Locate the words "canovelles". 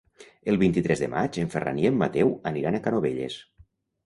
2.89-3.39